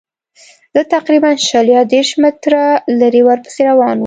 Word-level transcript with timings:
زه 0.73 0.81
تقریباً 0.93 1.31
شل 1.47 1.67
یا 1.75 1.81
دېرش 1.93 2.11
متره 2.21 2.63
لرې 2.99 3.21
ورپسې 3.25 3.61
روان 3.69 3.97
وم. 3.97 3.99